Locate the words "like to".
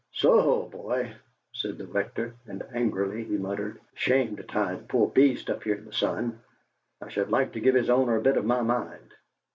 7.29-7.59